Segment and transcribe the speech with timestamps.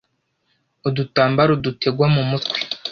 [0.87, 2.57] Udutambaro dutegwa mumutwe